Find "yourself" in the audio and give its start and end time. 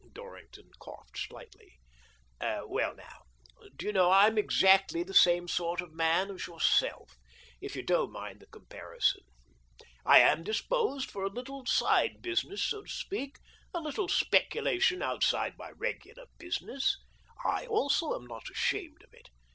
6.47-7.19